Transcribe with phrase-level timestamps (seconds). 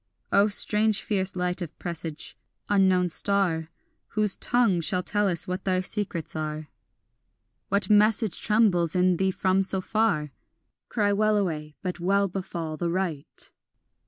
[0.31, 2.35] O strange fierce light of presage,
[2.69, 3.67] unknown star,
[4.07, 6.69] Whose tongue shall tell us what thy secrets are,
[7.69, 10.31] What message trembles in thee from so far?
[10.89, 13.51] Cry wellaway, but well befall the right.